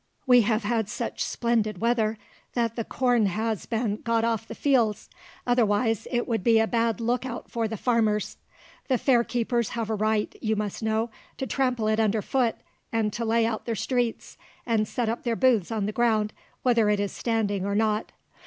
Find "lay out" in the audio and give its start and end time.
13.23-13.65